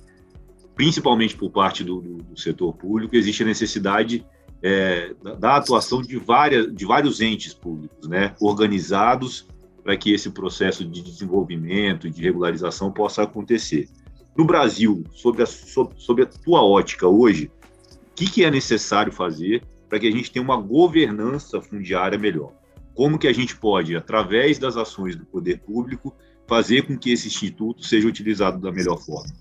principalmente 0.75 1.37
por 1.37 1.51
parte 1.51 1.85
do, 1.85 2.01
do, 2.01 2.17
do 2.19 2.39
setor 2.39 2.75
público, 2.75 3.17
existe 3.17 3.43
a 3.43 3.47
necessidade 3.47 4.27
é, 4.63 5.15
da, 5.23 5.35
da, 5.35 5.57
atuação 5.57 6.03
de, 6.03 6.19
várias, 6.19 6.75
de 6.75 6.85
vários 6.85 7.21
entes 7.21 7.55
públicos, 7.55 8.09
né, 8.09 8.35
organizados 8.41 9.47
para 9.83 9.97
que 9.97 10.13
esse 10.13 10.31
processo 10.31 10.85
de 10.85 11.03
desenvolvimento 11.03 12.09
de 12.09 12.23
regularização 12.23 12.91
possa 12.93 13.23
acontecer. 13.23 13.89
No 14.37 14.45
Brasil, 14.45 15.05
sob 15.13 15.43
a, 15.43 15.47
sob, 15.47 15.95
sob 15.97 16.23
a 16.23 16.27
tua 16.27 16.63
ótica 16.63 17.07
hoje, 17.07 17.51
o 17.91 18.15
que, 18.15 18.31
que 18.31 18.45
é 18.45 18.51
necessário 18.51 19.13
fazer 19.13 19.63
para 19.89 19.99
que 19.99 20.07
a 20.07 20.11
gente 20.11 20.31
tenha 20.31 20.45
uma 20.45 20.57
governança 20.57 21.61
fundiária 21.61 22.19
melhor? 22.19 22.53
Como 22.95 23.19
que 23.19 23.27
a 23.27 23.33
gente 23.33 23.57
pode, 23.57 23.97
através 23.97 24.59
das 24.59 24.77
ações 24.77 25.17
do 25.17 25.25
poder 25.25 25.61
público, 25.61 26.15
fazer 26.47 26.83
com 26.83 26.97
que 26.97 27.11
esse 27.11 27.29
instituto 27.29 27.85
seja 27.85 28.07
utilizado 28.07 28.59
da 28.59 28.71
melhor 28.71 28.99
forma? 28.99 29.33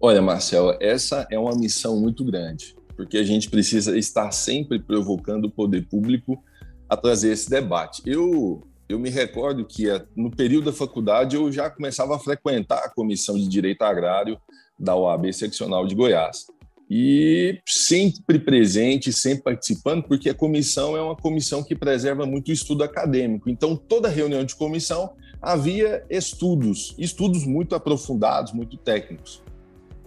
Olha, 0.00 0.22
Marcelo, 0.22 0.76
essa 0.80 1.26
é 1.30 1.38
uma 1.38 1.54
missão 1.54 2.00
muito 2.00 2.24
grande, 2.24 2.74
porque 2.96 3.18
a 3.18 3.22
gente 3.22 3.50
precisa 3.50 3.98
estar 3.98 4.30
sempre 4.32 4.78
provocando 4.78 5.44
o 5.44 5.50
poder 5.50 5.86
público 5.88 6.42
a 6.88 6.96
trazer 6.96 7.32
esse 7.32 7.50
debate. 7.50 8.02
Eu 8.06 8.66
eu 8.90 8.98
me 8.98 9.10
recordo 9.10 9.64
que 9.64 9.88
eh, 9.88 10.04
no 10.16 10.30
período 10.30 10.66
da 10.66 10.72
faculdade 10.72 11.36
eu 11.36 11.50
já 11.52 11.70
começava 11.70 12.16
a 12.16 12.18
frequentar 12.18 12.84
a 12.84 12.90
comissão 12.90 13.36
de 13.36 13.48
direito 13.48 13.82
agrário 13.82 14.38
da 14.78 14.96
OAB 14.96 15.32
seccional 15.32 15.86
de 15.86 15.94
Goiás 15.94 16.46
e 16.90 17.60
sempre 17.64 18.40
presente, 18.40 19.12
sempre 19.12 19.44
participando, 19.44 20.02
porque 20.02 20.28
a 20.28 20.34
comissão 20.34 20.96
é 20.96 21.00
uma 21.00 21.14
comissão 21.14 21.62
que 21.62 21.76
preserva 21.76 22.26
muito 22.26 22.48
o 22.48 22.52
estudo 22.52 22.82
acadêmico. 22.82 23.48
Então, 23.48 23.76
toda 23.76 24.08
reunião 24.08 24.44
de 24.44 24.56
comissão 24.56 25.12
havia 25.40 26.04
estudos, 26.10 26.92
estudos 26.98 27.46
muito 27.46 27.76
aprofundados, 27.76 28.52
muito 28.52 28.76
técnicos. 28.76 29.40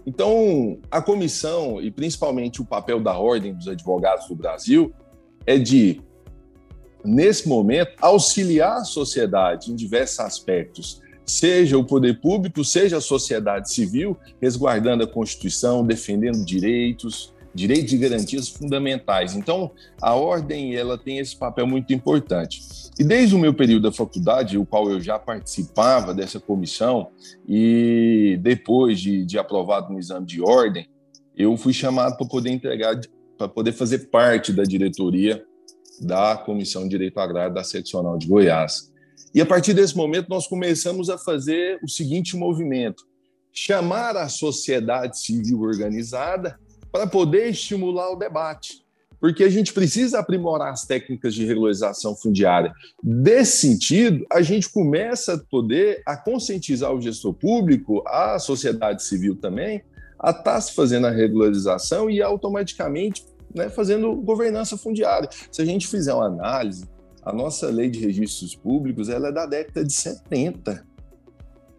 Então, 0.06 0.78
a 0.90 1.00
comissão, 1.00 1.80
e 1.80 1.90
principalmente 1.90 2.60
o 2.60 2.66
papel 2.66 3.00
da 3.00 3.16
Ordem 3.16 3.54
dos 3.54 3.66
Advogados 3.66 4.28
do 4.28 4.34
Brasil, 4.34 4.92
é 5.46 5.58
de, 5.58 6.02
nesse 7.04 7.48
momento, 7.48 7.92
auxiliar 8.00 8.78
a 8.78 8.84
sociedade 8.84 9.70
em 9.70 9.74
diversos 9.74 10.20
aspectos, 10.20 11.02
seja 11.26 11.78
o 11.78 11.84
poder 11.84 12.20
público, 12.20 12.64
seja 12.64 12.98
a 12.98 13.00
sociedade 13.00 13.72
civil, 13.72 14.16
resguardando 14.40 15.04
a 15.04 15.06
Constituição, 15.06 15.86
defendendo 15.86 16.44
direitos, 16.44 17.34
direitos 17.54 17.92
e 17.92 17.98
garantias 17.98 18.48
fundamentais. 18.48 19.34
Então, 19.34 19.70
a 20.02 20.14
ordem 20.14 20.74
ela 20.74 20.98
tem 20.98 21.18
esse 21.18 21.36
papel 21.36 21.66
muito 21.66 21.92
importante. 21.92 22.60
E 22.98 23.04
desde 23.04 23.34
o 23.34 23.38
meu 23.38 23.54
período 23.54 23.84
da 23.84 23.92
faculdade, 23.92 24.58
o 24.58 24.66
qual 24.66 24.90
eu 24.90 25.00
já 25.00 25.18
participava 25.18 26.12
dessa 26.12 26.40
comissão, 26.40 27.08
e 27.48 28.38
depois 28.42 29.00
de, 29.00 29.24
de 29.24 29.38
aprovado 29.38 29.92
no 29.92 29.98
exame 29.98 30.26
de 30.26 30.42
ordem, 30.42 30.88
eu 31.36 31.56
fui 31.56 31.72
chamado 31.72 32.16
para 32.16 32.26
poder 32.26 32.50
entregar, 32.50 33.00
para 33.36 33.48
poder 33.48 33.72
fazer 33.72 34.10
parte 34.10 34.52
da 34.52 34.62
diretoria 34.62 35.44
da 36.00 36.36
Comissão 36.36 36.84
de 36.84 36.90
Direito 36.90 37.18
Agrário 37.18 37.54
da 37.54 37.64
Seccional 37.64 38.18
de 38.18 38.26
Goiás. 38.26 38.92
E 39.34 39.40
a 39.40 39.46
partir 39.46 39.74
desse 39.74 39.96
momento, 39.96 40.28
nós 40.28 40.46
começamos 40.46 41.10
a 41.10 41.18
fazer 41.18 41.78
o 41.82 41.88
seguinte 41.88 42.36
movimento: 42.36 43.04
chamar 43.52 44.16
a 44.16 44.28
sociedade 44.28 45.18
civil 45.18 45.60
organizada 45.60 46.58
para 46.92 47.06
poder 47.06 47.48
estimular 47.48 48.10
o 48.10 48.16
debate. 48.16 48.84
Porque 49.20 49.42
a 49.42 49.48
gente 49.48 49.72
precisa 49.72 50.18
aprimorar 50.18 50.72
as 50.72 50.84
técnicas 50.84 51.34
de 51.34 51.46
regularização 51.46 52.14
fundiária. 52.14 52.72
Desse 53.02 53.68
sentido, 53.68 54.24
a 54.30 54.42
gente 54.42 54.70
começa 54.70 55.34
a 55.34 55.38
poder 55.38 56.02
a 56.06 56.16
conscientizar 56.16 56.92
o 56.92 57.00
gestor 57.00 57.32
público, 57.32 58.02
a 58.06 58.38
sociedade 58.38 59.02
civil 59.02 59.34
também, 59.34 59.82
a 60.18 60.30
estar 60.30 60.42
tá 60.42 60.60
se 60.60 60.74
fazendo 60.74 61.06
a 61.06 61.10
regularização 61.10 62.10
e 62.10 62.22
automaticamente 62.22 63.24
né, 63.54 63.68
fazendo 63.68 64.14
governança 64.16 64.76
fundiária. 64.76 65.28
Se 65.50 65.62
a 65.62 65.64
gente 65.64 65.86
fizer 65.86 66.12
uma 66.12 66.26
análise 66.26 66.84
a 67.24 67.32
nossa 67.32 67.68
lei 67.68 67.88
de 67.88 68.00
registros 68.00 68.54
públicos 68.54 69.08
ela 69.08 69.28
é 69.28 69.32
da 69.32 69.46
década 69.46 69.84
de 69.84 69.92
70. 69.92 70.86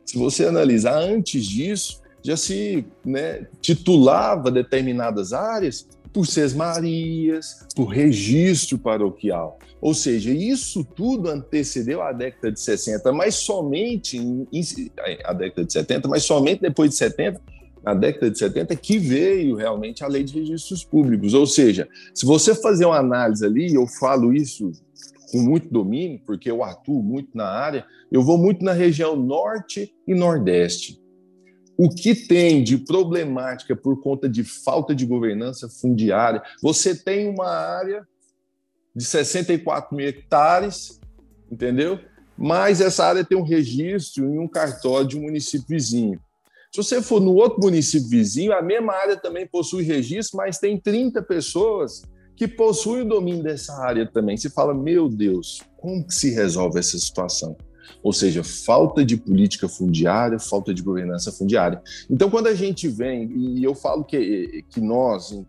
Se 0.03 0.17
você 0.17 0.45
analisar 0.45 0.97
antes 0.97 1.45
disso, 1.45 2.01
já 2.23 2.35
se 2.35 2.85
né, 3.05 3.47
titulava 3.61 4.49
determinadas 4.49 5.33
áreas 5.33 5.87
por 6.11 6.25
sesmarias, 6.25 7.65
por 7.75 7.85
registro 7.85 8.77
paroquial. 8.77 9.59
Ou 9.81 9.93
seja, 9.93 10.31
isso 10.31 10.83
tudo 10.83 11.29
antecedeu 11.29 12.01
a 12.01 12.11
década 12.11 12.51
de 12.51 12.59
60, 12.59 13.11
mas 13.11 13.35
somente 13.35 14.17
em, 14.17 14.47
a 15.23 15.33
década 15.33 15.65
de 15.65 15.73
70, 15.73 16.07
mas 16.07 16.23
somente 16.23 16.61
depois 16.61 16.89
de 16.89 16.95
70, 16.95 17.41
na 17.85 17.93
década 17.93 18.31
de 18.31 18.39
70, 18.39 18.75
que 18.75 18.97
veio 18.97 19.55
realmente 19.55 20.03
a 20.03 20.07
lei 20.07 20.23
de 20.23 20.39
registros 20.39 20.83
públicos. 20.83 21.35
Ou 21.35 21.45
seja, 21.45 21.87
se 22.15 22.25
você 22.25 22.55
fazer 22.55 22.85
uma 22.85 22.97
análise 22.97 23.45
ali, 23.45 23.73
eu 23.73 23.85
falo 23.85 24.33
isso 24.33 24.71
com 25.31 25.39
muito 25.39 25.69
domínio, 25.69 26.19
porque 26.25 26.49
eu 26.49 26.63
atuo 26.63 27.03
muito 27.03 27.29
na 27.35 27.45
área, 27.45 27.85
eu 28.11 28.23
vou 28.23 28.37
muito 28.37 28.65
na 28.65 28.73
região 28.73 29.15
norte 29.15 29.93
e 30.07 30.15
nordeste. 30.15 30.99
O 31.77 31.89
que 31.89 32.15
tem 32.15 32.63
de 32.63 32.77
problemática 32.77 33.75
por 33.75 34.01
conta 34.01 34.27
de 34.27 34.43
falta 34.43 34.95
de 34.95 35.05
governança 35.05 35.69
fundiária? 35.69 36.41
Você 36.63 36.95
tem 36.95 37.29
uma 37.29 37.49
área 37.49 38.07
de 38.95 39.03
64 39.03 39.95
mil 39.95 40.07
hectares, 40.07 40.99
entendeu? 41.51 41.99
Mas 42.37 42.81
essa 42.81 43.05
área 43.05 43.25
tem 43.25 43.37
um 43.37 43.43
registro 43.43 44.25
em 44.25 44.39
um 44.39 44.47
cartório 44.47 45.07
de 45.07 45.17
um 45.17 45.23
município 45.23 45.67
vizinho. 45.67 46.19
Se 46.75 46.83
você 46.83 47.01
for 47.01 47.21
no 47.21 47.35
outro 47.35 47.61
município 47.61 48.09
vizinho, 48.09 48.51
a 48.51 48.61
mesma 48.61 48.91
área 48.91 49.15
também 49.15 49.47
possui 49.47 49.83
registro, 49.83 50.35
mas 50.35 50.59
tem 50.59 50.77
30 50.77 51.23
pessoas 51.23 52.01
que 52.35 52.49
possui 52.49 53.03
o 53.03 53.07
domínio 53.07 53.41
dessa 53.41 53.73
área 53.81 54.05
também. 54.05 54.35
Você 54.35 54.49
fala, 54.49 54.73
meu 54.73 55.07
Deus, 55.07 55.61
como 55.77 56.05
que 56.05 56.13
se 56.13 56.31
resolve 56.31 56.77
essa 56.77 56.97
situação? 56.99 57.55
Ou 58.03 58.13
seja, 58.13 58.43
falta 58.43 59.03
de 59.03 59.17
política 59.17 59.67
fundiária, 59.67 60.39
falta 60.39 60.73
de 60.73 60.81
governança 60.81 61.31
fundiária. 61.31 61.81
Então, 62.09 62.29
quando 62.29 62.47
a 62.47 62.53
gente 62.53 62.87
vem, 62.87 63.31
e 63.35 63.63
eu 63.63 63.73
falo 63.73 64.03
que, 64.03 64.63
que 64.69 64.79
nós, 64.79 65.43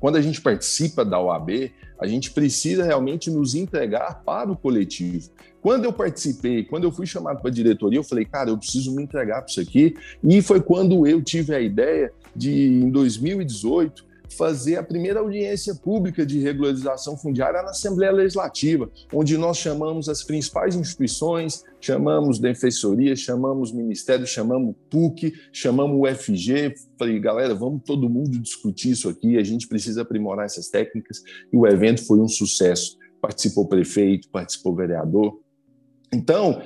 quando 0.00 0.16
a 0.16 0.22
gente 0.22 0.40
participa 0.40 1.04
da 1.04 1.20
OAB, 1.20 1.70
a 2.00 2.06
gente 2.06 2.30
precisa 2.30 2.84
realmente 2.84 3.30
nos 3.30 3.54
entregar 3.54 4.22
para 4.24 4.50
o 4.50 4.56
coletivo. 4.56 5.30
Quando 5.60 5.84
eu 5.84 5.92
participei, 5.92 6.64
quando 6.64 6.84
eu 6.84 6.92
fui 6.92 7.06
chamado 7.06 7.40
para 7.40 7.50
a 7.50 7.54
diretoria, 7.54 7.98
eu 7.98 8.04
falei, 8.04 8.24
cara, 8.24 8.50
eu 8.50 8.58
preciso 8.58 8.94
me 8.94 9.02
entregar 9.02 9.40
para 9.40 9.50
isso 9.50 9.60
aqui. 9.60 9.96
E 10.22 10.42
foi 10.42 10.60
quando 10.60 11.06
eu 11.06 11.22
tive 11.22 11.54
a 11.54 11.60
ideia 11.60 12.12
de, 12.36 12.52
em 12.52 12.90
2018, 12.90 14.04
fazer 14.30 14.76
a 14.76 14.82
primeira 14.82 15.20
audiência 15.20 15.74
pública 15.74 16.24
de 16.24 16.40
regularização 16.40 17.16
fundiária 17.16 17.62
na 17.62 17.70
Assembleia 17.70 18.12
Legislativa, 18.12 18.90
onde 19.12 19.36
nós 19.36 19.58
chamamos 19.58 20.08
as 20.08 20.22
principais 20.22 20.74
instituições, 20.74 21.64
chamamos 21.80 22.38
Defensoria, 22.38 23.14
chamamos 23.14 23.72
Ministério, 23.72 24.26
chamamos 24.26 24.74
PUC, 24.90 25.32
chamamos 25.52 25.98
UFG. 26.00 26.74
Falei, 26.98 27.20
galera, 27.20 27.54
vamos 27.54 27.82
todo 27.84 28.08
mundo 28.08 28.38
discutir 28.38 28.90
isso 28.90 29.08
aqui, 29.08 29.36
a 29.36 29.44
gente 29.44 29.68
precisa 29.68 30.02
aprimorar 30.02 30.46
essas 30.46 30.68
técnicas. 30.68 31.22
E 31.52 31.56
o 31.56 31.66
evento 31.66 32.04
foi 32.06 32.18
um 32.18 32.28
sucesso. 32.28 32.98
Participou 33.20 33.66
prefeito, 33.66 34.28
participou 34.28 34.74
vereador. 34.74 35.40
Então, 36.12 36.62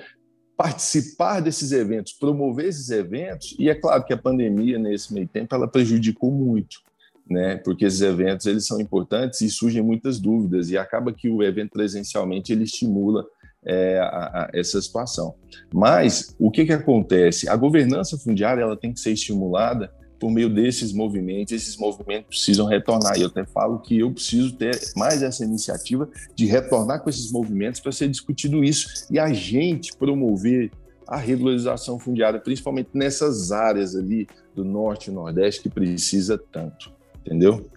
participar 0.57 1.41
desses 1.41 1.71
eventos, 1.71 2.13
promover 2.13 2.67
esses 2.67 2.91
eventos, 2.91 3.55
e 3.59 3.71
é 3.71 3.75
claro 3.75 4.05
que 4.05 4.13
a 4.13 4.19
pandemia, 4.19 4.77
nesse 4.79 5.15
meio 5.15 5.29
tempo, 5.29 5.55
ela 5.55 5.69
prejudicou 5.69 6.33
muito 6.33 6.88
né? 7.29 7.57
Porque 7.57 7.85
esses 7.85 8.01
eventos 8.01 8.47
eles 8.47 8.67
são 8.67 8.81
importantes 8.81 9.41
e 9.41 9.51
surgem 9.51 9.83
muitas 9.83 10.19
dúvidas 10.19 10.71
e 10.71 10.79
acaba 10.79 11.13
que 11.13 11.29
o 11.29 11.43
evento 11.43 11.71
presencialmente 11.71 12.53
ele 12.53 12.65
estimula 12.65 13.27
é, 13.65 13.99
a, 13.99 14.07
a 14.07 14.51
essa 14.55 14.81
situação. 14.81 15.35
Mas 15.73 16.35
o 16.39 16.51
que 16.51 16.65
que 16.65 16.73
acontece? 16.73 17.49
A 17.49 17.57
governança 17.57 18.17
fundiária 18.17 18.63
ela 18.63 18.77
tem 18.77 18.93
que 18.93 19.01
ser 19.01 19.13
estimulada 19.13 19.93
por 20.19 20.31
meio 20.31 20.49
desses 20.49 20.93
movimentos. 20.93 21.53
Esses 21.53 21.77
movimentos 21.77 22.29
precisam 22.29 22.67
retornar. 22.67 23.17
E 23.19 23.23
eu 23.23 23.29
até 23.29 23.45
falo 23.45 23.79
que 23.81 23.99
eu 23.99 24.11
preciso 24.11 24.57
ter 24.57 24.77
mais 24.97 25.23
essa 25.23 25.45
iniciativa 25.45 26.09
de 26.35 26.47
retornar 26.47 27.03
com 27.03 27.11
esses 27.11 27.31
movimentos 27.31 27.81
para 27.81 27.93
ser 27.93 28.09
discutido 28.09 28.65
isso 28.65 29.07
e 29.11 29.19
a 29.19 29.33
gente 29.33 29.97
promover 29.97 30.71
a 31.07 31.17
regularização 31.17 31.99
fundiária, 31.99 32.39
principalmente 32.39 32.91
nessas 32.93 33.51
áreas 33.51 33.97
ali 33.97 34.27
do 34.55 34.63
norte 34.63 35.11
e 35.11 35.13
nordeste 35.13 35.63
que 35.63 35.71
precisa 35.71 36.37
tanto 36.37 36.98
entendeu? 37.29 37.71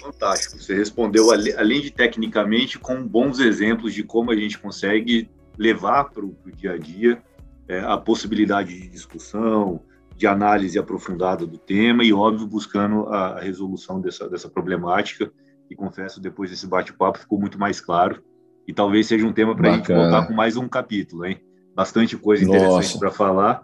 Fantástico. 0.00 0.58
Você 0.58 0.74
respondeu, 0.74 1.30
além 1.32 1.80
de 1.80 1.90
tecnicamente, 1.90 2.78
com 2.78 3.06
bons 3.06 3.40
exemplos 3.40 3.92
de 3.92 4.04
como 4.04 4.30
a 4.30 4.36
gente 4.36 4.56
consegue 4.58 5.28
levar 5.58 6.04
para 6.04 6.24
o 6.24 6.36
dia 6.54 6.72
a 6.72 6.78
dia 6.78 7.20
é, 7.66 7.80
a 7.80 7.98
possibilidade 7.98 8.80
de 8.80 8.88
discussão, 8.88 9.82
de 10.16 10.26
análise 10.26 10.78
aprofundada 10.78 11.46
do 11.46 11.58
tema 11.58 12.04
e, 12.04 12.12
óbvio, 12.12 12.46
buscando 12.46 13.08
a, 13.08 13.38
a 13.38 13.40
resolução 13.40 14.00
dessa, 14.00 14.28
dessa 14.28 14.48
problemática. 14.48 15.30
E 15.68 15.74
confesso, 15.74 16.20
depois 16.20 16.50
desse 16.50 16.66
bate-papo 16.66 17.18
ficou 17.18 17.38
muito 17.38 17.58
mais 17.58 17.80
claro. 17.80 18.22
E 18.66 18.72
talvez 18.72 19.06
seja 19.06 19.26
um 19.26 19.32
tema 19.32 19.54
para 19.54 19.70
a 19.70 19.76
gente 19.76 19.92
voltar 19.92 20.26
com 20.26 20.32
mais 20.32 20.56
um 20.56 20.68
capítulo, 20.68 21.26
hein? 21.26 21.40
Bastante 21.74 22.16
coisa 22.16 22.44
interessante 22.44 22.98
para 22.98 23.10
falar. 23.10 23.62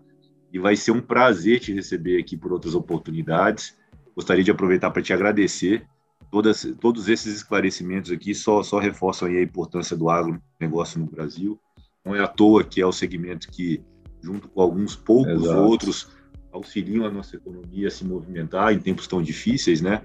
E 0.53 0.59
vai 0.59 0.77
ser 0.77 0.93
um 0.93 1.01
prazer 1.01 1.61
te 1.61 1.73
receber 1.73 2.19
aqui 2.19 2.37
por 2.37 2.53
outras 2.53 2.75
oportunidades. 2.75 3.77
Gostaria 4.15 4.45
de 4.45 4.51
aproveitar 4.51 4.91
para 4.91 5.03
te 5.03 5.13
agradecer. 5.13 5.87
Todas, 6.31 6.67
todos 6.81 7.09
esses 7.09 7.37
esclarecimentos 7.37 8.11
aqui 8.11 8.35
só, 8.35 8.63
só 8.63 8.79
reforçam 8.79 9.29
a 9.29 9.43
importância 9.43 9.97
do 9.97 10.09
agronegócio 10.09 10.99
no 10.99 11.07
Brasil. 11.07 11.59
Não 12.05 12.15
é 12.15 12.21
à 12.21 12.27
toa 12.27 12.65
que 12.65 12.81
é 12.81 12.87
o 12.87 12.93
segmento 12.93 13.49
que, 13.49 13.83
junto 14.23 14.49
com 14.49 14.61
alguns 14.61 14.97
poucos 14.97 15.45
Exato. 15.45 15.61
outros, 15.61 16.09
auxiliam 16.53 17.05
a 17.05 17.11
nossa 17.11 17.37
economia 17.37 17.89
a 17.89 17.91
se 17.91 18.05
movimentar 18.05 18.73
em 18.73 18.79
tempos 18.79 19.07
tão 19.07 19.21
difíceis, 19.21 19.81
né? 19.81 20.03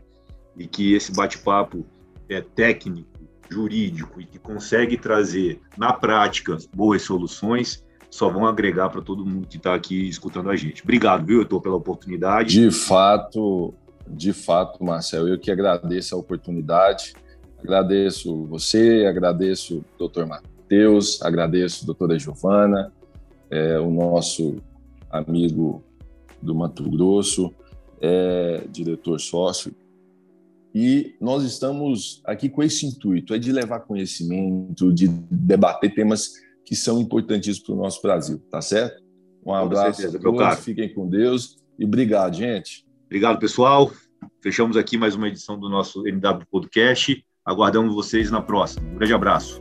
E 0.57 0.67
que 0.67 0.93
esse 0.93 1.11
bate-papo 1.13 1.85
é 2.27 2.41
técnico, 2.41 3.09
jurídico 3.49 4.21
e 4.21 4.25
que 4.25 4.39
consegue 4.39 4.97
trazer 4.97 5.59
na 5.77 5.93
prática 5.93 6.57
boas 6.75 7.01
soluções, 7.01 7.83
só 8.09 8.29
vão 8.29 8.45
agregar 8.47 8.89
para 8.89 9.01
todo 9.01 9.25
mundo 9.25 9.47
que 9.47 9.57
está 9.57 9.75
aqui 9.75 10.07
escutando 10.07 10.49
a 10.49 10.55
gente. 10.55 10.83
Obrigado, 10.83 11.25
viu, 11.25 11.39
Heitor, 11.39 11.61
pela 11.61 11.75
oportunidade. 11.75 12.59
De 12.59 12.71
fato, 12.71 13.73
de 14.09 14.33
fato, 14.33 14.83
Marcel, 14.83 15.27
eu 15.27 15.39
que 15.39 15.51
agradeço 15.51 16.15
a 16.15 16.17
oportunidade, 16.17 17.13
agradeço 17.59 18.45
você, 18.45 19.05
agradeço 19.05 19.79
o 19.79 19.85
doutor 19.97 20.25
Matheus, 20.25 21.21
agradeço 21.21 21.83
a 21.83 21.85
doutora 21.85 22.17
Giovana, 22.17 22.91
é, 23.49 23.79
o 23.79 23.89
nosso 23.89 24.57
amigo 25.09 25.83
do 26.41 26.55
Mato 26.55 26.89
Grosso, 26.89 27.53
é, 28.01 28.63
diretor 28.69 29.19
sócio. 29.19 29.73
E 30.73 31.15
nós 31.19 31.43
estamos 31.43 32.21
aqui 32.23 32.47
com 32.47 32.61
esse 32.61 32.85
intuito, 32.85 33.33
é 33.33 33.39
de 33.39 33.51
levar 33.51 33.81
conhecimento, 33.81 34.93
de 34.93 35.07
debater 35.07 35.93
temas 35.93 36.33
que 36.63 36.75
são 36.75 36.99
importantíssimos 36.99 37.65
para 37.65 37.73
o 37.73 37.77
nosso 37.77 38.01
Brasil, 38.01 38.39
tá 38.51 38.61
certo? 38.61 39.03
Um 39.43 39.53
abraço 39.53 40.01
certeza, 40.01 40.17
a 40.17 40.21
todos, 40.21 40.59
fiquem 40.59 40.93
com 40.93 41.07
Deus 41.07 41.57
e 41.77 41.85
obrigado, 41.85 42.35
gente. 42.35 42.85
Obrigado, 43.09 43.39
pessoal. 43.39 43.91
Fechamos 44.39 44.77
aqui 44.77 44.95
mais 44.95 45.15
uma 45.15 45.27
edição 45.27 45.59
do 45.59 45.67
nosso 45.67 46.07
NW 46.07 46.45
Podcast. 46.51 47.25
Aguardamos 47.43 47.95
vocês 47.95 48.29
na 48.29 48.39
próxima. 48.39 48.87
Um 48.87 48.97
grande 48.97 49.15
abraço. 49.15 49.59